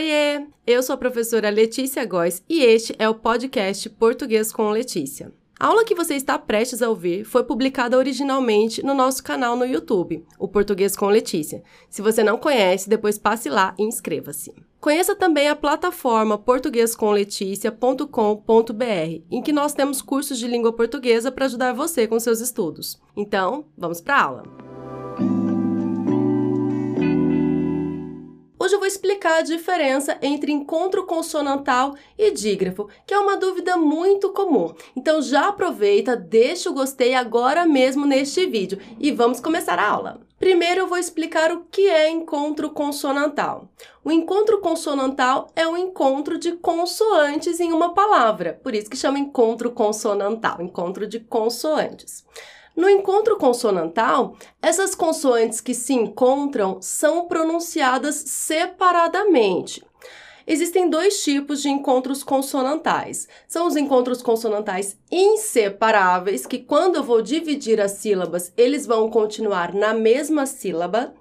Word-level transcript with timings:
Oiê! 0.00 0.46
Eu 0.66 0.82
sou 0.82 0.94
a 0.94 0.96
professora 0.96 1.50
Letícia 1.50 2.02
Góes 2.06 2.42
e 2.48 2.62
este 2.62 2.96
é 2.98 3.06
o 3.06 3.14
podcast 3.14 3.86
Português 3.90 4.50
com 4.50 4.70
Letícia. 4.70 5.30
A 5.58 5.66
aula 5.66 5.84
que 5.84 5.94
você 5.94 6.14
está 6.14 6.38
prestes 6.38 6.80
a 6.80 6.88
ouvir 6.88 7.22
foi 7.22 7.44
publicada 7.44 7.98
originalmente 7.98 8.82
no 8.82 8.94
nosso 8.94 9.22
canal 9.22 9.56
no 9.56 9.66
YouTube, 9.66 10.24
o 10.38 10.48
Português 10.48 10.96
com 10.96 11.08
Letícia. 11.08 11.62
Se 11.90 12.00
você 12.00 12.24
não 12.24 12.38
conhece, 12.38 12.88
depois 12.88 13.18
passe 13.18 13.50
lá 13.50 13.74
e 13.78 13.82
inscreva-se. 13.82 14.54
Conheça 14.80 15.14
também 15.14 15.50
a 15.50 15.54
plataforma 15.54 16.38
portuguescomleticia.com.br, 16.38 19.22
em 19.30 19.42
que 19.42 19.52
nós 19.52 19.74
temos 19.74 20.00
cursos 20.00 20.38
de 20.38 20.48
língua 20.48 20.72
portuguesa 20.72 21.30
para 21.30 21.44
ajudar 21.44 21.74
você 21.74 22.06
com 22.06 22.18
seus 22.18 22.40
estudos. 22.40 22.98
Então, 23.14 23.66
vamos 23.76 24.00
para 24.00 24.16
a 24.16 24.22
aula! 24.22 24.69
Hoje 28.70 28.76
eu 28.76 28.80
vou 28.80 28.86
explicar 28.86 29.38
a 29.38 29.42
diferença 29.42 30.16
entre 30.22 30.52
encontro 30.52 31.04
consonantal 31.04 31.96
e 32.16 32.30
dígrafo, 32.30 32.88
que 33.04 33.12
é 33.12 33.18
uma 33.18 33.36
dúvida 33.36 33.76
muito 33.76 34.30
comum. 34.30 34.72
Então 34.94 35.20
já 35.20 35.48
aproveita, 35.48 36.14
deixa 36.14 36.70
o 36.70 36.72
gostei 36.72 37.14
agora 37.14 37.66
mesmo 37.66 38.06
neste 38.06 38.46
vídeo 38.46 38.78
e 39.00 39.10
vamos 39.10 39.40
começar 39.40 39.76
a 39.76 39.88
aula. 39.88 40.20
Primeiro 40.38 40.82
eu 40.82 40.86
vou 40.86 40.98
explicar 40.98 41.50
o 41.50 41.64
que 41.64 41.88
é 41.88 42.08
encontro 42.08 42.70
consonantal. 42.70 43.68
O 44.04 44.12
encontro 44.12 44.60
consonantal 44.60 45.48
é 45.56 45.66
o 45.66 45.76
encontro 45.76 46.38
de 46.38 46.52
consoantes 46.52 47.58
em 47.58 47.72
uma 47.72 47.92
palavra, 47.92 48.60
por 48.62 48.72
isso 48.72 48.88
que 48.88 48.96
chama 48.96 49.18
encontro 49.18 49.72
consonantal, 49.72 50.62
encontro 50.62 51.08
de 51.08 51.18
consoantes. 51.18 52.24
No 52.80 52.88
encontro 52.88 53.36
consonantal, 53.36 54.38
essas 54.62 54.94
consoantes 54.94 55.60
que 55.60 55.74
se 55.74 55.92
encontram 55.92 56.78
são 56.80 57.26
pronunciadas 57.28 58.14
separadamente. 58.14 59.84
Existem 60.46 60.88
dois 60.88 61.22
tipos 61.22 61.60
de 61.60 61.68
encontros 61.68 62.24
consonantais. 62.24 63.28
São 63.46 63.66
os 63.66 63.76
encontros 63.76 64.22
consonantais 64.22 64.96
inseparáveis, 65.10 66.46
que 66.46 66.56
quando 66.56 66.96
eu 66.96 67.02
vou 67.02 67.20
dividir 67.20 67.82
as 67.82 67.90
sílabas, 67.92 68.50
eles 68.56 68.86
vão 68.86 69.10
continuar 69.10 69.74
na 69.74 69.92
mesma 69.92 70.46
sílaba, 70.46 71.12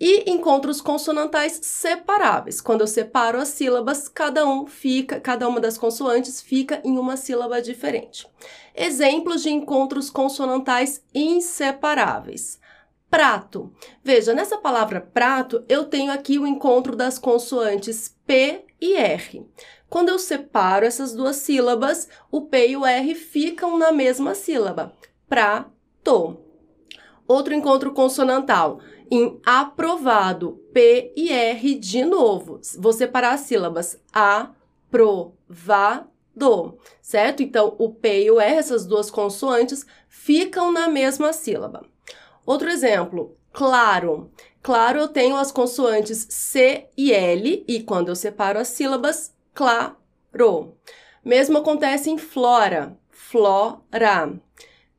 e 0.00 0.30
encontros 0.30 0.80
consonantais 0.80 1.58
separáveis. 1.62 2.60
Quando 2.60 2.82
eu 2.82 2.86
separo 2.86 3.38
as 3.38 3.48
sílabas, 3.48 4.08
cada 4.08 4.46
um 4.46 4.66
fica, 4.66 5.20
cada 5.20 5.48
uma 5.48 5.60
das 5.60 5.76
consoantes 5.76 6.40
fica 6.40 6.80
em 6.84 6.98
uma 6.98 7.16
sílaba 7.16 7.60
diferente. 7.60 8.26
Exemplos 8.74 9.42
de 9.42 9.50
encontros 9.50 10.08
consonantais 10.08 11.02
inseparáveis. 11.14 12.60
Prato. 13.10 13.72
Veja, 14.04 14.34
nessa 14.34 14.58
palavra 14.58 15.00
prato, 15.00 15.64
eu 15.68 15.86
tenho 15.86 16.12
aqui 16.12 16.38
o 16.38 16.46
encontro 16.46 16.94
das 16.94 17.18
consoantes 17.18 18.14
P 18.26 18.64
e 18.80 18.94
R. 18.94 19.46
Quando 19.88 20.10
eu 20.10 20.18
separo 20.18 20.84
essas 20.84 21.14
duas 21.14 21.36
sílabas, 21.36 22.08
o 22.30 22.42
P 22.42 22.68
e 22.68 22.76
o 22.76 22.84
R 22.84 23.14
ficam 23.14 23.78
na 23.78 23.90
mesma 23.90 24.34
sílaba. 24.34 24.92
Prato. 25.26 26.47
Outro 27.28 27.52
encontro 27.52 27.92
consonantal 27.92 28.80
em 29.10 29.38
aprovado, 29.44 30.60
P 30.72 31.12
e 31.14 31.30
R 31.30 31.74
de 31.74 32.02
novo. 32.04 32.58
Vou 32.78 32.92
separar 32.92 33.34
as 33.34 33.40
sílabas 33.40 34.00
aprovado, 34.10 35.38
certo? 37.02 37.42
Então, 37.42 37.76
o 37.78 37.90
P 37.92 38.24
e 38.24 38.30
o 38.30 38.40
R, 38.40 38.56
essas 38.56 38.86
duas 38.86 39.10
consoantes, 39.10 39.86
ficam 40.08 40.72
na 40.72 40.88
mesma 40.88 41.34
sílaba. 41.34 41.84
Outro 42.46 42.70
exemplo, 42.70 43.36
claro. 43.52 44.30
Claro, 44.62 44.98
eu 44.98 45.08
tenho 45.08 45.36
as 45.36 45.52
consoantes 45.52 46.26
C 46.30 46.88
e 46.96 47.12
L, 47.12 47.64
e 47.68 47.82
quando 47.82 48.08
eu 48.08 48.16
separo 48.16 48.58
as 48.58 48.68
sílabas, 48.68 49.34
claro. 49.52 49.96
Mesmo 51.24 51.58
acontece 51.58 52.08
em 52.10 52.16
flora, 52.16 52.96
flora. 53.10 54.32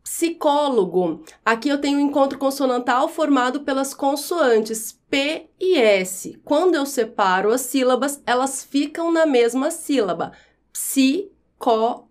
Psicólogo. 0.04 1.24
Aqui 1.46 1.70
eu 1.70 1.80
tenho 1.80 1.98
um 1.98 2.02
encontro 2.02 2.38
consonantal 2.38 3.08
formado 3.08 3.62
pelas 3.62 3.94
consoantes 3.94 5.00
P 5.10 5.50
e 5.60 5.78
S. 5.78 6.40
Quando 6.44 6.76
eu 6.76 6.86
separo 6.86 7.52
as 7.52 7.62
sílabas, 7.62 8.22
elas 8.26 8.64
ficam 8.64 9.12
na 9.12 9.26
mesma 9.26 9.72
sílaba. 9.72 10.32
Psicólogo. 10.72 12.08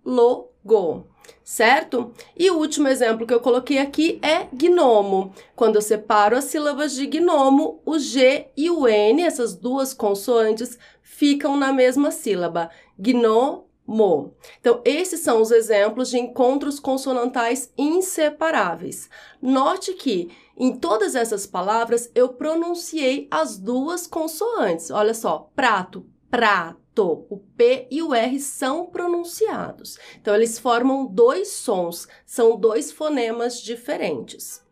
Certo? 1.45 2.13
E 2.37 2.51
o 2.51 2.59
último 2.59 2.89
exemplo 2.89 3.27
que 3.27 3.35
eu 3.35 3.41
coloquei 3.41 3.79
aqui 3.79 4.19
é 4.23 4.47
gnomo. 4.53 5.33
Quando 5.55 5.77
eu 5.77 5.83
separo 5.83 6.37
as 6.37 6.45
sílabas 6.45 6.95
de 6.95 7.07
gnomo, 7.07 7.81
o 7.85 7.99
G 7.99 8.49
e 8.57 8.71
o 8.71 8.87
N, 8.87 9.23
essas 9.23 9.55
duas 9.55 9.93
consoantes, 9.95 10.79
ficam 11.03 11.57
na 11.57 11.73
mesma 11.73 12.11
sílaba. 12.11 12.71
Gnomo 12.99 13.68
mo. 13.89 14.35
Então, 14.61 14.83
esses 14.85 15.21
são 15.21 15.41
os 15.41 15.51
exemplos 15.51 16.11
de 16.11 16.19
encontros 16.19 16.79
consonantais 16.79 17.73
inseparáveis. 17.79 19.09
Note 19.41 19.95
que 19.95 20.31
em 20.55 20.77
todas 20.77 21.15
essas 21.15 21.47
palavras 21.47 22.11
eu 22.15 22.29
pronunciei 22.29 23.27
as 23.31 23.57
duas 23.59 24.07
consoantes. 24.07 24.91
Olha 24.91 25.15
só, 25.15 25.51
prato, 25.57 26.05
prato. 26.31 26.79
O 27.31 27.39
P 27.57 27.87
e 27.93 28.03
o 28.03 28.13
R 28.13 28.41
são 28.41 28.87
pronunciados. 28.87 29.97
Então, 30.21 30.35
eles 30.35 30.59
formam 30.59 31.07
dois 31.07 31.53
sons, 31.53 32.09
são 32.27 32.59
dois 32.59 32.91
fonemas 32.91 33.61
diferentes. 33.61 34.67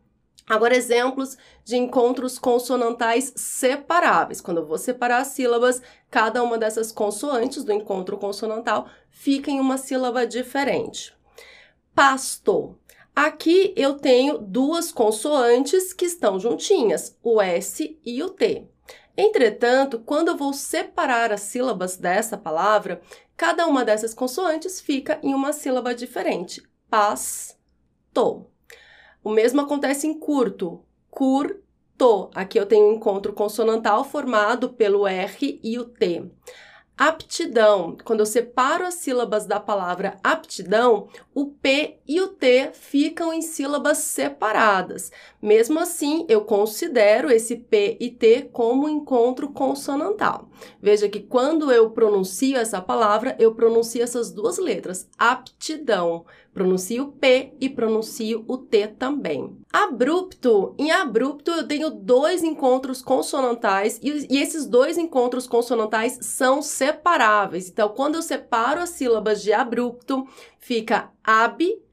Agora, 0.49 0.77
exemplos 0.77 1.37
de 1.65 1.77
encontros 1.77 2.39
consonantais 2.39 3.33
separáveis. 3.35 4.41
Quando 4.41 4.59
eu 4.59 4.67
vou 4.67 4.79
separar 4.79 5.19
as 5.19 5.29
sílabas, 5.29 5.83
cada 6.09 6.43
uma 6.43 6.57
dessas 6.57 6.93
consoantes 6.93 7.65
do 7.65 7.73
encontro 7.73 8.17
consonantal 8.17 8.89
fica 9.11 9.51
em 9.51 9.59
uma 9.59 9.77
sílaba 9.77 10.25
diferente. 10.25 11.13
Pasto. 11.93 12.79
Aqui 13.15 13.73
eu 13.77 13.95
tenho 13.95 14.39
duas 14.39 14.93
consoantes 14.93 15.93
que 15.93 16.05
estão 16.05 16.39
juntinhas, 16.39 17.17
o 17.23 17.41
S 17.41 17.99
e 18.05 18.23
o 18.23 18.29
T. 18.29 18.69
Entretanto, 19.17 19.99
quando 19.99 20.29
eu 20.29 20.37
vou 20.37 20.53
separar 20.53 21.33
as 21.33 21.41
sílabas 21.41 21.97
dessa 21.97 22.37
palavra, 22.37 23.01
cada 23.37 23.67
uma 23.67 23.85
dessas 23.85 24.13
consoantes 24.13 24.81
fica 24.81 25.19
em 25.23 25.35
uma 25.35 25.53
sílaba 25.53 25.95
diferente. 25.95 26.63
Pasto. 26.91 28.47
O 29.27 29.31
mesmo 29.31 29.61
acontece 29.61 30.07
em 30.07 30.15
curto. 30.15 30.85
Curto. 31.11 32.31
Aqui 32.33 32.61
eu 32.61 32.65
tenho 32.65 32.87
um 32.87 32.93
encontro 32.93 33.33
consonantal 33.33 34.05
formado 34.05 34.69
pelo 34.69 35.05
R 35.05 35.61
e 35.65 35.77
o 35.81 35.85
T. 35.85 36.31
Aptidão. 36.97 37.97
Quando 38.05 38.21
eu 38.21 38.27
separo 38.27 38.87
as 38.87 38.95
sílabas 38.95 39.45
da 39.45 39.59
palavra 39.59 40.17
aptidão, 40.23 41.09
o 41.35 41.47
P 41.47 41.99
e 42.07 42.21
o 42.21 42.29
T 42.29 42.71
ficam 42.73 43.33
em 43.33 43.43
sílabas 43.43 43.99
separadas. 43.99 45.11
Mesmo 45.43 45.81
assim, 45.81 46.25
eu 46.29 46.45
considero 46.45 47.29
esse 47.29 47.57
P 47.57 47.97
e 47.99 48.13
T 48.13 48.49
como 48.53 48.89
encontro 48.89 49.51
consonantal. 49.51 50.49
Veja 50.81 51.09
que 51.09 51.21
quando 51.21 51.71
eu 51.71 51.91
pronuncio 51.91 52.57
essa 52.57 52.81
palavra, 52.81 53.37
eu 53.39 53.55
pronuncio 53.55 54.03
essas 54.03 54.31
duas 54.31 54.59
letras, 54.59 55.09
aptidão. 55.19 56.25
Pronuncio 56.53 57.05
o 57.05 57.13
P 57.13 57.53
e 57.61 57.69
pronuncio 57.69 58.45
o 58.49 58.57
T 58.57 58.89
também. 58.89 59.59
Abrupto. 59.71 60.75
Em 60.79 60.91
abrupto, 60.91 61.51
eu 61.51 61.69
tenho 61.69 61.91
dois 61.91 62.43
encontros 62.43 63.03
consonantais 63.03 64.01
e, 64.03 64.27
e 64.31 64.39
esses 64.39 64.67
dois 64.67 64.97
encontros 64.97 65.47
consonantais 65.47 66.19
são 66.23 66.63
separáveis. 66.63 67.69
Então, 67.69 67.91
quando 67.91 68.15
eu 68.15 68.23
separo 68.23 68.81
as 68.81 68.91
sílabas 68.91 69.43
de 69.43 69.53
abrupto, 69.53 70.27
fica 70.59 71.11
abrupto 71.23 71.85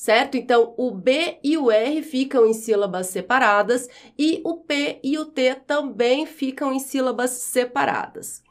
certo? 0.00 0.38
Então, 0.38 0.72
o 0.78 0.90
B 0.90 1.36
e 1.44 1.58
o 1.58 1.70
R 1.70 2.00
ficam 2.00 2.46
em 2.46 2.54
sílabas 2.54 3.08
separadas 3.08 3.86
e 4.18 4.40
o 4.42 4.56
P 4.56 4.98
e 5.04 5.18
o 5.18 5.26
T 5.26 5.56
também 5.66 6.24
ficam 6.24 6.72
em 6.72 6.78
sílabas 6.78 7.32
separadas. 7.32 8.42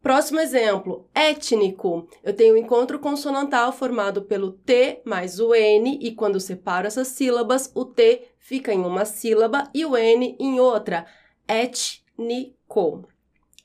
Próximo 0.00 0.38
exemplo, 0.38 1.08
étnico. 1.12 2.06
Eu 2.22 2.32
tenho 2.32 2.54
um 2.54 2.58
encontro 2.58 3.00
consonantal 3.00 3.72
formado 3.72 4.22
pelo 4.22 4.52
T 4.52 5.02
mais 5.04 5.40
o 5.40 5.52
N, 5.52 5.98
e 6.00 6.14
quando 6.14 6.38
separo 6.38 6.86
essas 6.86 7.08
sílabas, 7.08 7.72
o 7.74 7.84
T 7.84 8.28
fica 8.38 8.72
em 8.72 8.78
uma 8.78 9.04
sílaba 9.04 9.68
e 9.74 9.84
o 9.84 9.96
N 9.96 10.36
em 10.38 10.60
outra. 10.60 11.06
Étnico. 11.48 13.08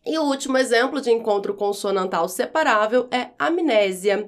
E 0.03 0.17
o 0.17 0.23
último 0.23 0.57
exemplo 0.57 0.99
de 0.99 1.11
encontro 1.11 1.53
consonantal 1.53 2.27
separável 2.27 3.07
é 3.11 3.29
amnésia. 3.37 4.27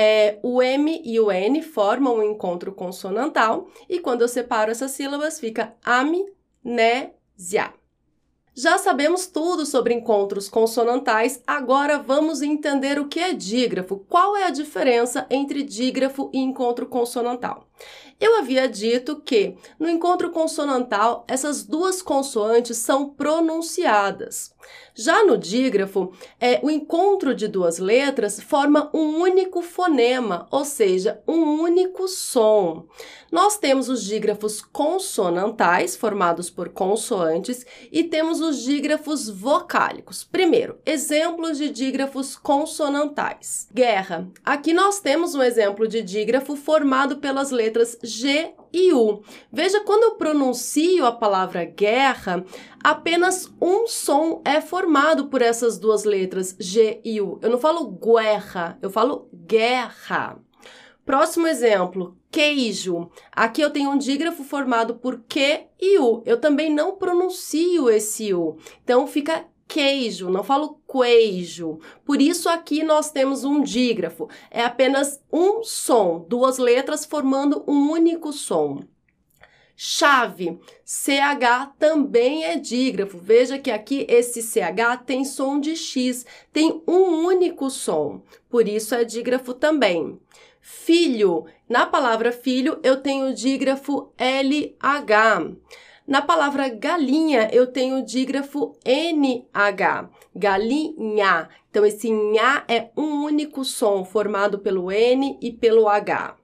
É, 0.00 0.38
o 0.44 0.62
M 0.62 1.02
e 1.04 1.18
o 1.18 1.28
N 1.28 1.60
formam 1.60 2.18
um 2.18 2.22
encontro 2.22 2.70
consonantal, 2.70 3.66
e 3.88 3.98
quando 3.98 4.22
eu 4.22 4.28
separo 4.28 4.70
essas 4.70 4.92
sílabas, 4.92 5.40
fica 5.40 5.74
amnésia. 5.84 7.74
Já 8.54 8.78
sabemos 8.78 9.26
tudo 9.26 9.66
sobre 9.66 9.94
encontros 9.94 10.48
consonantais, 10.48 11.42
agora 11.44 11.98
vamos 11.98 12.42
entender 12.42 13.00
o 13.00 13.08
que 13.08 13.18
é 13.18 13.32
dígrafo. 13.32 13.98
Qual 14.08 14.36
é 14.36 14.44
a 14.44 14.50
diferença 14.50 15.26
entre 15.28 15.64
dígrafo 15.64 16.30
e 16.32 16.38
encontro 16.38 16.86
consonantal? 16.86 17.67
Eu 18.20 18.36
havia 18.38 18.68
dito 18.68 19.20
que 19.20 19.54
no 19.78 19.88
encontro 19.88 20.30
consonantal 20.30 21.24
essas 21.28 21.62
duas 21.62 22.02
consoantes 22.02 22.76
são 22.78 23.10
pronunciadas. 23.10 24.52
Já 24.94 25.24
no 25.24 25.38
dígrafo, 25.38 26.12
é, 26.40 26.58
o 26.62 26.68
encontro 26.68 27.34
de 27.34 27.46
duas 27.46 27.78
letras 27.78 28.40
forma 28.40 28.90
um 28.92 29.20
único 29.20 29.62
fonema, 29.62 30.46
ou 30.50 30.64
seja, 30.64 31.22
um 31.26 31.62
único 31.62 32.08
som. 32.08 32.84
Nós 33.30 33.56
temos 33.56 33.88
os 33.88 34.02
dígrafos 34.02 34.60
consonantais, 34.60 35.94
formados 35.94 36.50
por 36.50 36.70
consoantes, 36.70 37.64
e 37.92 38.02
temos 38.02 38.40
os 38.40 38.62
dígrafos 38.62 39.28
vocálicos. 39.28 40.24
Primeiro, 40.24 40.78
exemplos 40.84 41.58
de 41.58 41.70
dígrafos 41.70 42.36
consonantais. 42.36 43.68
Guerra. 43.72 44.28
Aqui 44.44 44.72
nós 44.72 44.98
temos 44.98 45.34
um 45.34 45.42
exemplo 45.42 45.86
de 45.86 46.02
dígrafo 46.02 46.56
formado 46.56 47.18
pelas 47.18 47.50
letras 47.50 47.67
G 48.02 48.54
e 48.72 48.92
U. 48.92 49.22
Veja, 49.52 49.80
quando 49.80 50.04
eu 50.04 50.16
pronuncio 50.16 51.04
a 51.04 51.12
palavra 51.12 51.64
guerra, 51.64 52.44
apenas 52.82 53.52
um 53.60 53.86
som 53.86 54.42
é 54.44 54.60
formado 54.60 55.28
por 55.28 55.42
essas 55.42 55.78
duas 55.78 56.04
letras, 56.04 56.56
G 56.58 57.00
e 57.04 57.20
U. 57.20 57.38
Eu 57.42 57.50
não 57.50 57.58
falo 57.58 57.86
guerra, 57.88 58.78
eu 58.80 58.90
falo 58.90 59.28
guerra. 59.32 60.38
Próximo 61.04 61.46
exemplo, 61.46 62.18
queijo. 62.30 63.08
Aqui 63.32 63.62
eu 63.62 63.70
tenho 63.70 63.90
um 63.90 63.96
dígrafo 63.96 64.44
formado 64.44 64.96
por 64.96 65.22
Q 65.26 65.66
e 65.80 65.98
U. 65.98 66.22
Eu 66.26 66.38
também 66.38 66.70
não 66.70 66.96
pronuncio 66.96 67.88
esse 67.88 68.34
U. 68.34 68.58
Então 68.84 69.06
fica 69.06 69.46
queijo, 69.68 70.30
não 70.30 70.42
falo 70.42 70.80
queijo. 70.90 71.78
Por 72.04 72.20
isso 72.20 72.48
aqui 72.48 72.82
nós 72.82 73.10
temos 73.10 73.44
um 73.44 73.62
dígrafo. 73.62 74.28
É 74.50 74.64
apenas 74.64 75.20
um 75.30 75.62
som, 75.62 76.24
duas 76.26 76.56
letras 76.58 77.04
formando 77.04 77.62
um 77.68 77.90
único 77.90 78.32
som. 78.32 78.80
Chave, 79.76 80.58
CH 80.84 81.74
também 81.78 82.44
é 82.44 82.56
dígrafo. 82.56 83.16
Veja 83.18 83.58
que 83.58 83.70
aqui 83.70 84.04
esse 84.08 84.42
CH 84.42 85.04
tem 85.06 85.24
som 85.24 85.60
de 85.60 85.76
X, 85.76 86.26
tem 86.52 86.82
um 86.88 87.24
único 87.26 87.70
som, 87.70 88.22
por 88.48 88.66
isso 88.66 88.92
é 88.94 89.04
dígrafo 89.04 89.54
também. 89.54 90.18
Filho, 90.60 91.46
na 91.68 91.86
palavra 91.86 92.32
filho 92.32 92.80
eu 92.82 93.00
tenho 93.00 93.32
dígrafo 93.32 94.12
LH. 94.18 95.56
Na 96.08 96.22
palavra 96.22 96.70
galinha, 96.70 97.50
eu 97.52 97.66
tenho 97.66 97.98
o 97.98 98.02
dígrafo 98.02 98.74
NH, 98.82 100.08
galinha. 100.34 101.50
Então, 101.68 101.84
esse 101.84 102.10
nha 102.10 102.64
é 102.66 102.88
um 102.96 103.24
único 103.24 103.62
som 103.62 104.06
formado 104.06 104.58
pelo 104.58 104.90
N 104.90 105.36
e 105.38 105.52
pelo 105.52 105.86
H. 105.86 106.34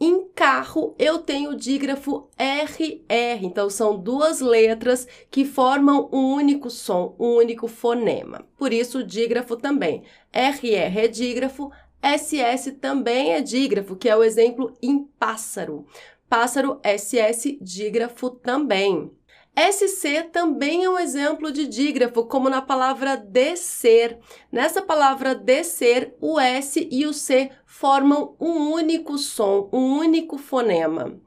Em 0.00 0.26
carro, 0.34 0.92
eu 0.98 1.18
tenho 1.20 1.50
o 1.50 1.56
dígrafo 1.56 2.28
RR, 2.36 3.44
então 3.44 3.70
são 3.70 3.96
duas 3.96 4.40
letras 4.40 5.06
que 5.30 5.44
formam 5.44 6.08
um 6.12 6.32
único 6.34 6.68
som, 6.68 7.14
um 7.16 7.36
único 7.36 7.68
fonema. 7.68 8.44
Por 8.58 8.72
isso, 8.72 8.98
o 8.98 9.04
dígrafo 9.04 9.54
também. 9.54 10.02
RR 10.32 10.98
é 10.98 11.06
dígrafo, 11.06 11.70
SS 12.02 12.72
também 12.72 13.34
é 13.34 13.40
dígrafo, 13.40 13.94
que 13.94 14.08
é 14.08 14.16
o 14.16 14.24
exemplo 14.24 14.76
em 14.82 15.04
pássaro. 15.16 15.86
Pássaro 16.28 16.80
SS 16.84 17.58
dígrafo 17.60 18.30
também. 18.30 19.10
SC 19.58 20.24
também 20.30 20.84
é 20.84 20.90
um 20.90 20.98
exemplo 20.98 21.50
de 21.50 21.66
dígrafo, 21.66 22.26
como 22.26 22.50
na 22.50 22.60
palavra 22.60 23.16
descer. 23.16 24.18
Nessa 24.52 24.82
palavra 24.82 25.34
descer, 25.34 26.14
o 26.20 26.38
S 26.38 26.86
e 26.90 27.06
o 27.06 27.12
C 27.14 27.50
formam 27.64 28.36
um 28.38 28.70
único 28.72 29.16
som, 29.16 29.70
um 29.72 29.96
único 29.98 30.36
fonema. 30.36 31.18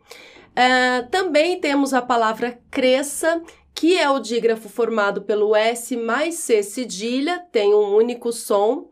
Uh, 0.50 1.10
também 1.10 1.60
temos 1.60 1.92
a 1.92 2.04
palavra 2.04 2.60
cresça, 2.70 3.42
que 3.74 3.98
é 3.98 4.08
o 4.10 4.20
dígrafo 4.20 4.70
formado 4.70 5.24
pelo 5.24 5.56
S 5.56 5.96
mais 5.98 6.36
C 6.36 6.62
cedilha, 6.62 7.40
tem 7.52 7.74
um 7.74 7.96
único 7.96 8.32
som. 8.32 8.90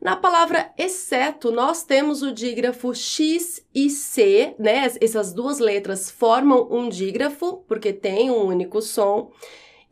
Na 0.00 0.14
palavra 0.14 0.72
exceto, 0.78 1.50
nós 1.50 1.82
temos 1.82 2.22
o 2.22 2.32
dígrafo 2.32 2.94
X 2.94 3.64
e 3.74 3.90
C, 3.90 4.54
né? 4.56 4.86
Essas 5.00 5.32
duas 5.32 5.58
letras 5.58 6.08
formam 6.08 6.68
um 6.70 6.88
dígrafo, 6.88 7.64
porque 7.66 7.92
tem 7.92 8.30
um 8.30 8.44
único 8.46 8.80
som. 8.80 9.32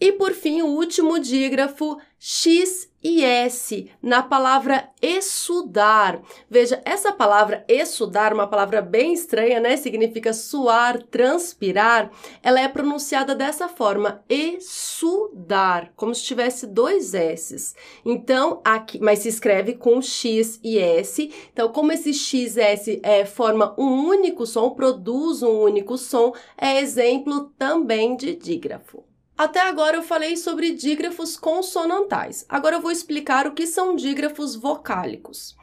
E 0.00 0.12
por 0.12 0.32
fim, 0.32 0.62
o 0.62 0.66
último 0.68 1.18
dígrafo 1.18 1.98
X 2.18 2.90
e 3.02 3.22
S 3.22 3.88
na 4.02 4.20
palavra 4.20 4.88
estudar. 5.00 6.20
Veja, 6.50 6.82
essa 6.84 7.12
palavra 7.12 7.64
estudar, 7.68 8.32
uma 8.32 8.48
palavra 8.48 8.82
bem 8.82 9.12
estranha, 9.12 9.60
né? 9.60 9.76
Significa 9.76 10.32
suar, 10.32 11.00
transpirar. 11.02 12.10
Ela 12.42 12.60
é 12.60 12.68
pronunciada 12.68 13.34
dessa 13.34 13.68
forma, 13.68 14.24
estudar, 14.28 15.92
como 15.94 16.14
se 16.14 16.24
tivesse 16.24 16.66
dois 16.66 17.14
S's. 17.14 17.76
Então, 18.04 18.60
aqui, 18.64 18.98
mas 18.98 19.20
se 19.20 19.28
escreve 19.28 19.74
com 19.74 20.02
X 20.02 20.58
e 20.64 20.78
S. 20.78 21.32
Então, 21.52 21.68
como 21.68 21.92
esse 21.92 22.12
X 22.12 22.56
e 22.56 22.60
S 22.60 23.00
é, 23.04 23.24
forma 23.24 23.74
um 23.78 24.06
único 24.08 24.46
som, 24.46 24.70
produz 24.70 25.42
um 25.42 25.60
único 25.60 25.96
som, 25.96 26.32
é 26.58 26.80
exemplo 26.80 27.52
também 27.56 28.16
de 28.16 28.34
dígrafo. 28.34 29.04
Até 29.36 29.60
agora 29.60 29.98
eu 29.98 30.02
falei 30.02 30.34
sobre 30.36 30.72
dígrafos 30.72 31.36
consonantais. 31.36 32.46
Agora 32.48 32.76
eu 32.76 32.80
vou 32.80 32.90
explicar 32.90 33.46
o 33.46 33.52
que 33.52 33.66
são 33.66 33.94
dígrafos 33.94 34.56
vocálicos. 34.56 35.54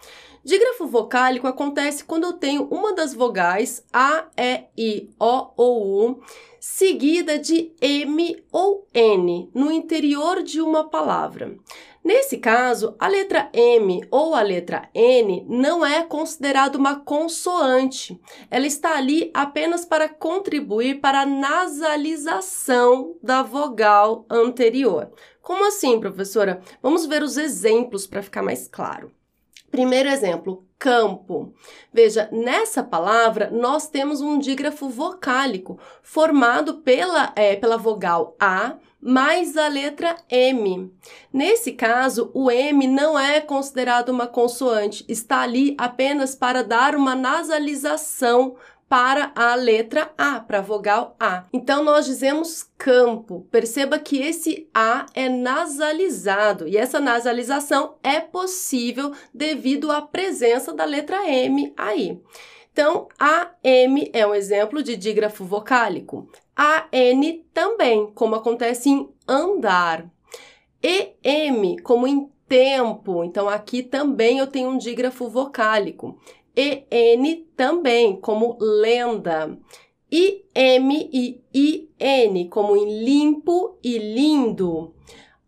Dígrafo 0.44 0.86
vocálico 0.88 1.48
acontece 1.48 2.04
quando 2.04 2.26
eu 2.26 2.34
tenho 2.34 2.64
uma 2.66 2.94
das 2.94 3.14
vogais 3.14 3.86
A, 3.94 4.28
E, 4.38 4.66
I, 4.78 5.10
O 5.18 5.54
ou 5.56 6.10
U 6.10 6.22
seguida 6.60 7.40
de 7.40 7.74
M 7.82 8.44
ou 8.52 8.88
N 8.94 9.50
no 9.54 9.72
interior 9.72 10.44
de 10.44 10.62
uma 10.62 10.90
palavra. 10.90 11.56
Nesse 12.04 12.38
caso, 12.38 12.94
a 13.00 13.08
letra 13.08 13.50
M 13.54 14.06
ou 14.12 14.36
a 14.36 14.42
letra 14.42 14.90
N 14.94 15.46
não 15.48 15.86
é 15.86 16.04
considerada 16.04 16.78
uma 16.78 17.00
consoante. 17.00 18.20
Ela 18.52 18.68
está 18.68 18.98
ali 18.98 19.32
apenas 19.34 19.86
para 19.86 20.10
contribuir 20.10 21.00
para 21.00 21.22
a 21.22 21.26
nasalização 21.26 23.16
da 23.24 23.42
vogal 23.42 24.26
anterior. 24.30 25.10
Como 25.42 25.66
assim, 25.66 26.00
professora? 26.02 26.62
Vamos 26.82 27.06
ver 27.06 27.24
os 27.24 27.38
exemplos 27.38 28.06
para 28.06 28.22
ficar 28.22 28.42
mais 28.42 28.68
claro. 28.68 29.10
Primeiro 29.74 30.08
exemplo, 30.08 30.68
campo. 30.78 31.52
Veja, 31.92 32.30
nessa 32.32 32.84
palavra 32.84 33.50
nós 33.50 33.88
temos 33.88 34.22
um 34.22 34.38
dígrafo 34.38 34.88
vocálico 34.88 35.80
formado 36.04 36.76
pela, 36.76 37.34
é, 37.36 37.56
pela 37.56 37.76
vogal 37.76 38.36
A 38.40 38.76
mais 39.02 39.58
a 39.58 39.68
letra 39.68 40.16
M. 40.30 40.94
Nesse 41.34 41.72
caso, 41.72 42.30
o 42.36 42.52
M 42.52 42.86
não 42.86 43.18
é 43.18 43.42
considerado 43.42 44.10
uma 44.10 44.28
consoante, 44.28 45.04
está 45.10 45.42
ali 45.42 45.76
apenas 45.76 46.36
para 46.36 46.64
dar 46.64 46.96
uma 46.96 47.16
nasalização 47.16 48.56
para 48.88 49.32
a 49.36 49.56
letra 49.56 50.14
A, 50.18 50.40
para 50.40 50.60
a 50.60 50.62
vogal 50.62 51.16
A. 51.20 51.46
Então, 51.52 51.84
nós 51.84 52.06
dizemos 52.06 52.64
campo. 52.78 53.48
Perceba 53.50 53.98
que 53.98 54.22
esse 54.22 54.70
A 54.74 55.06
é 55.14 55.30
nasalizado 55.30 56.68
e 56.68 56.78
essa 56.78 57.00
nasalização 57.00 57.96
é 58.04 58.20
possível 58.20 59.12
devido 59.34 59.92
à 59.92 60.02
presença 60.02 60.74
da 60.74 60.86
letra 60.86 61.28
M 61.28 61.74
aí. 61.76 62.22
Então, 62.72 63.08
AM 63.20 64.10
é 64.14 64.26
um 64.26 64.34
exemplo 64.34 64.82
de 64.82 64.96
dígrafo 64.96 65.46
vocálico. 65.46 66.28
AN 66.56 67.42
também, 67.54 68.12
como 68.14 68.36
acontece 68.36 68.90
em 68.90 69.10
andar. 69.28 70.12
EM, 70.82 71.78
como 71.84 72.08
em 72.08 72.30
tempo. 72.48 73.24
Então, 73.24 73.48
aqui 73.48 73.82
também 73.84 74.40
eu 74.40 74.48
tenho 74.48 74.70
um 74.70 74.78
dígrafo 74.78 75.30
vocálico. 75.30 76.20
EN 76.56 77.46
também, 77.56 78.20
como 78.20 78.58
lenda. 78.60 79.58
IM 80.12 81.10
e 81.12 81.42
IN, 81.54 82.50
como 82.50 82.78
em 82.78 83.04
limpo 83.04 83.78
e 83.84 83.98
lindo. 83.98 84.94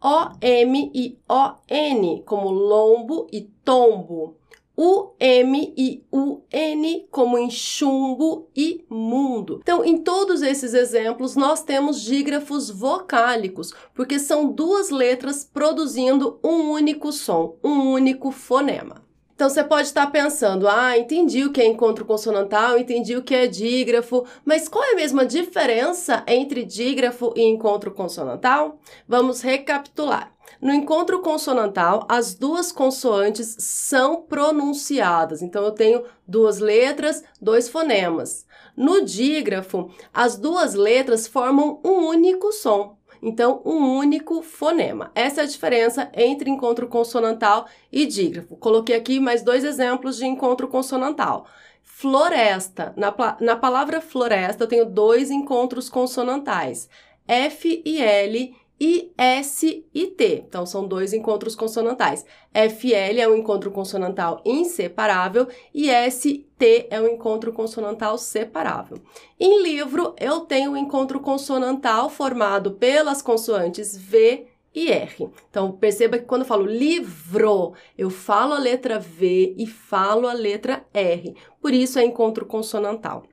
OM 0.02 0.92
e 0.94 1.20
ON, 1.28 2.22
como 2.26 2.50
lombo 2.50 3.28
e 3.32 3.42
tombo 3.42 4.38
o 4.78 5.14
M 5.20 5.74
e 5.78 6.04
o 6.12 6.42
N, 6.52 7.08
como 7.10 7.38
em 7.38 7.50
chumbo 7.50 8.50
e 8.56 8.86
mundo. 8.90 9.60
Então, 9.62 9.86
em 9.86 9.98
todos 9.98 10.42
esses 10.42 10.74
exemplos, 10.74 11.36
nós 11.36 11.64
temos 11.64 12.02
dígrafos 12.02 12.70
vocálicos, 12.70 13.74
porque 13.94 14.20
são 14.20 14.52
duas 14.52 14.90
letras 14.90 15.46
produzindo 15.46 16.40
um 16.44 16.72
único 16.72 17.12
som, 17.12 17.58
um 17.64 17.92
único 17.92 18.32
fonema. 18.32 19.05
Então 19.36 19.50
você 19.50 19.66
pode 19.66 19.90
estar 19.90 20.10
pensando, 20.12 20.66
ah, 20.66 20.98
entendi 20.98 21.44
o 21.44 21.52
que 21.52 21.60
é 21.60 21.66
encontro 21.66 22.06
consonantal, 22.06 22.80
entendi 22.80 23.18
o 23.18 23.22
que 23.22 23.36
é 23.36 23.48
dígrafo, 23.48 24.26
mas 24.46 24.70
qual 24.70 24.82
é 24.82 24.94
a 24.94 24.96
mesma 24.96 25.26
diferença 25.26 26.24
entre 26.26 26.64
dígrafo 26.64 27.34
e 27.36 27.44
encontro 27.44 27.92
consonantal? 27.92 28.80
Vamos 29.06 29.42
recapitular. 29.42 30.34
No 30.62 30.74
encontro 30.74 31.20
consonantal, 31.22 32.06
as 32.08 32.34
duas 32.34 32.72
consoantes 32.72 33.58
são 33.60 34.22
pronunciadas. 34.22 35.42
Então 35.42 35.66
eu 35.66 35.72
tenho 35.72 36.06
duas 36.26 36.60
letras, 36.60 37.22
dois 37.42 37.68
fonemas. 37.68 38.46
No 38.76 39.04
dígrafo, 39.04 39.92
as 40.14 40.38
duas 40.38 40.76
letras 40.76 41.28
formam 41.28 41.82
um 41.84 42.08
único 42.08 42.54
som. 42.54 42.98
Então, 43.26 43.60
um 43.66 43.98
único 43.98 44.44
fonema. 44.44 45.12
Essa 45.16 45.42
é 45.42 45.44
a 45.46 45.48
diferença 45.48 46.12
entre 46.14 46.48
encontro 46.48 46.88
consonantal 46.88 47.66
e 47.92 48.06
dígrafo. 48.06 48.56
Coloquei 48.56 48.96
aqui 48.96 49.20
mais 49.20 49.42
dois 49.42 49.64
exemplos 49.64 50.18
de 50.18 50.28
encontro 50.28 50.68
consonantal. 50.68 51.48
Floresta. 51.82 52.94
Na, 52.96 53.12
na 53.42 53.56
palavra 53.56 54.00
floresta, 54.00 54.66
eu 54.66 54.68
tenho 54.68 54.86
dois 54.86 55.32
encontros 55.32 55.90
consonantais. 55.90 56.88
F 57.28 57.82
e 57.84 58.00
L 58.00 58.56
e 58.80 59.12
S 59.18 59.86
e 59.94 60.08
T. 60.08 60.44
Então, 60.48 60.66
são 60.66 60.88
dois 60.88 61.14
encontros 61.14 61.56
consonantais. 61.56 62.26
FL 62.54 63.20
é 63.20 63.28
um 63.28 63.36
encontro 63.36 63.72
consonantal 63.72 64.42
inseparável 64.46 65.48
e 65.74 65.90
ST 66.12 66.88
é 66.90 67.00
um 67.00 67.08
encontro 67.08 67.54
consonantal 67.54 68.18
separável. 68.18 68.98
Em 69.40 69.62
livro, 69.64 70.16
eu 70.20 70.42
tenho 70.42 70.72
um 70.72 70.78
encontro 70.78 71.20
consonantal 71.20 72.10
formado 72.10 72.72
pelas 72.72 73.22
consoantes 73.22 73.98
V 73.98 74.48
e 74.74 74.92
R. 74.92 75.30
Então, 75.50 75.72
perceba 75.72 76.20
que 76.20 76.26
quando 76.26 76.42
eu 76.42 76.48
falo 76.48 76.66
livro, 76.66 77.74
eu 77.98 78.10
falo 78.10 78.54
a 78.54 78.60
letra 78.60 79.00
V 79.00 79.56
e 79.58 79.66
falo 79.66 80.28
a 80.28 80.34
letra 80.34 80.86
R. 80.94 81.34
Por 81.62 81.74
isso 81.74 81.98
é 81.98 82.04
encontro 82.04 82.46
consonantal. 82.46 83.24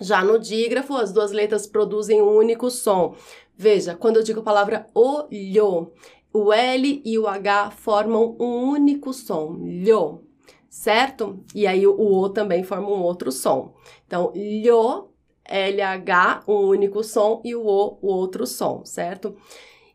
Já 0.00 0.24
no 0.24 0.38
dígrafo, 0.38 0.96
as 0.96 1.12
duas 1.12 1.30
letras 1.30 1.66
produzem 1.66 2.22
um 2.22 2.34
único 2.34 2.70
som. 2.70 3.14
Veja, 3.60 3.94
quando 3.94 4.16
eu 4.16 4.22
digo 4.22 4.40
a 4.40 4.42
palavra 4.42 4.86
olho, 4.94 5.92
o 6.32 6.50
L 6.50 7.02
e 7.04 7.18
o 7.18 7.26
H 7.26 7.72
formam 7.72 8.34
um 8.40 8.70
único 8.70 9.12
som, 9.12 9.58
lho, 9.60 10.22
certo? 10.70 11.44
E 11.54 11.66
aí 11.66 11.86
o 11.86 11.94
O 11.94 12.30
também 12.30 12.64
forma 12.64 12.88
um 12.88 13.02
outro 13.02 13.30
som. 13.30 13.74
Então, 14.06 14.32
lho, 14.34 15.10
LH, 15.44 16.44
um 16.48 16.68
único 16.68 17.04
som, 17.04 17.42
e 17.44 17.54
o 17.54 17.66
O, 17.66 17.98
o 18.00 18.06
outro 18.06 18.46
som, 18.46 18.82
certo? 18.86 19.36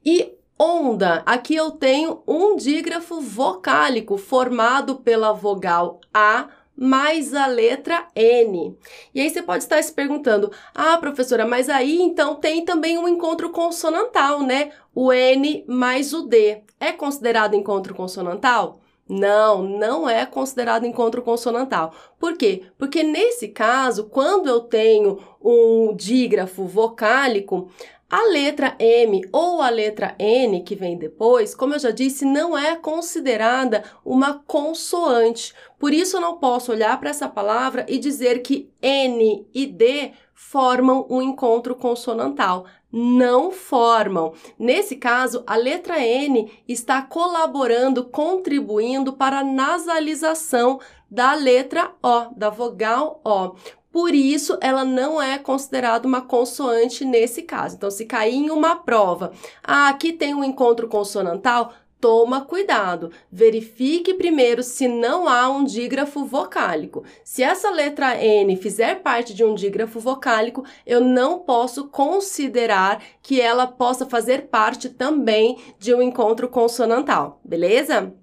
E 0.06 0.38
onda, 0.60 1.24
aqui 1.26 1.56
eu 1.56 1.72
tenho 1.72 2.22
um 2.28 2.58
dígrafo 2.58 3.20
vocálico 3.20 4.16
formado 4.16 4.98
pela 4.98 5.34
vogal 5.34 6.00
A 6.14 6.50
mais 6.78 7.34
a 7.34 7.48
letra 7.48 8.08
N. 8.16 8.78
E 9.14 9.22
aí 9.22 9.30
você 9.30 9.42
pode 9.42 9.64
estar 9.64 9.82
se 9.84 9.94
perguntando: 9.94 10.52
"Ah, 10.74 10.98
professora, 10.98 11.46
mas 11.46 11.70
aí 11.70 12.02
então 12.02 12.36
tem 12.36 12.66
também 12.66 12.98
um 12.98 13.08
encontro 13.08 13.50
consonantal, 13.50 14.42
né? 14.42 14.72
O 14.94 15.12
N 15.12 15.64
mais 15.68 16.14
o 16.14 16.24
D. 16.24 16.62
É 16.80 16.92
considerado 16.92 17.56
encontro 17.56 17.94
consonantal?" 17.96 18.80
Não, 19.08 19.62
não 19.62 20.10
é 20.10 20.26
considerado 20.26 20.84
encontro 20.86 21.22
consonantal. 21.22 21.94
Por 22.20 22.36
quê? 22.36 22.64
Porque 22.76 23.04
nesse 23.04 23.50
caso, 23.50 24.06
quando 24.06 24.48
eu 24.48 24.62
tenho 24.62 25.20
um 25.40 25.96
dígrafo 25.96 26.66
vocálico, 26.66 27.70
a 28.16 28.24
letra 28.30 28.78
M 28.80 29.28
ou 29.30 29.62
a 29.62 29.68
letra 29.68 30.16
N 30.18 30.62
que 30.62 30.74
vem 30.74 30.98
depois, 30.98 31.54
como 31.54 31.74
eu 31.74 31.80
já 31.80 31.92
disse, 31.92 32.24
não 32.24 32.58
é 32.58 32.74
considerada 32.78 33.84
uma 34.06 34.36
consoante. 34.48 35.54
Por 35.78 35.94
isso 35.94 36.16
eu 36.16 36.22
não 36.22 36.38
posso 36.38 36.72
olhar 36.72 36.98
para 36.98 37.10
essa 37.10 37.28
palavra 37.28 37.86
e 37.90 37.98
dizer 37.98 38.40
que 38.42 38.72
N 38.82 39.46
e 39.54 39.66
D 39.66 40.14
formam 40.34 41.06
um 41.10 41.22
encontro 41.22 41.76
consonantal. 41.76 42.66
Não 42.90 43.52
formam. 43.52 44.32
Nesse 44.58 44.96
caso, 44.96 45.44
a 45.46 45.58
letra 45.58 46.00
N 46.00 46.50
está 46.66 47.02
colaborando, 47.02 48.06
contribuindo 48.06 49.12
para 49.12 49.40
a 49.40 49.44
nasalização 49.44 50.80
da 51.12 51.34
letra 51.34 51.92
O, 52.02 52.34
da 52.34 52.50
vogal 52.50 53.20
O. 53.26 53.56
Por 53.96 54.14
isso, 54.14 54.58
ela 54.60 54.84
não 54.84 55.22
é 55.22 55.38
considerada 55.38 56.06
uma 56.06 56.20
consoante 56.20 57.06
nesse 57.06 57.44
caso. 57.44 57.78
Então, 57.78 57.90
se 57.90 58.04
cair 58.04 58.36
em 58.36 58.50
uma 58.50 58.76
prova, 58.76 59.32
ah, 59.64 59.88
aqui 59.88 60.12
tem 60.12 60.36
um 60.36 60.44
encontro 60.44 60.90
consonantal, 60.90 61.72
toma 62.02 62.42
cuidado. 62.42 63.10
Verifique 63.32 64.14
primeiro 64.14 64.62
se 64.64 64.86
não 64.86 65.30
há 65.30 65.48
um 65.48 65.64
dígrafo 65.64 66.26
vocálico. 66.26 67.06
Se 67.24 67.42
essa 67.42 67.70
letra 67.70 68.22
N 68.22 68.58
fizer 68.58 68.96
parte 68.96 69.34
de 69.34 69.46
um 69.46 69.56
dígrafo 69.56 69.98
vocálico, 69.98 70.66
eu 70.86 71.00
não 71.00 71.40
posso 71.40 71.88
considerar 71.88 73.02
que 73.22 73.40
ela 73.40 73.66
possa 73.66 74.06
fazer 74.06 74.48
parte 74.48 74.90
também 74.90 75.58
de 75.80 75.96
um 75.96 76.02
encontro 76.02 76.50
consonantal, 76.50 77.40
beleza? 77.46 78.14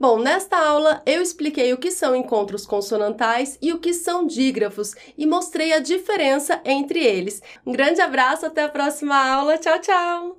Bom, 0.00 0.18
nesta 0.18 0.56
aula 0.56 1.02
eu 1.04 1.20
expliquei 1.20 1.74
o 1.74 1.76
que 1.76 1.90
são 1.90 2.16
encontros 2.16 2.64
consonantais 2.64 3.58
e 3.60 3.70
o 3.70 3.78
que 3.78 3.92
são 3.92 4.26
dígrafos 4.26 4.94
e 5.16 5.26
mostrei 5.26 5.74
a 5.74 5.78
diferença 5.78 6.58
entre 6.64 7.04
eles. 7.04 7.42
Um 7.66 7.72
grande 7.72 8.00
abraço, 8.00 8.46
até 8.46 8.64
a 8.64 8.68
próxima 8.70 9.14
aula. 9.14 9.58
Tchau, 9.58 9.78
tchau! 9.78 10.38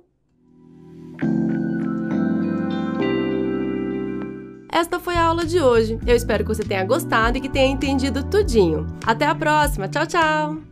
Esta 4.68 4.98
foi 4.98 5.14
a 5.14 5.22
aula 5.22 5.44
de 5.44 5.60
hoje. 5.60 5.96
Eu 6.04 6.16
espero 6.16 6.42
que 6.42 6.52
você 6.52 6.64
tenha 6.64 6.84
gostado 6.84 7.38
e 7.38 7.40
que 7.40 7.48
tenha 7.48 7.70
entendido 7.70 8.28
tudinho. 8.28 8.86
Até 9.06 9.26
a 9.26 9.34
próxima. 9.34 9.86
Tchau, 9.86 10.06
tchau! 10.08 10.71